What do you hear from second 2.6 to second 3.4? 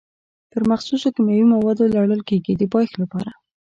پایښت لپاره.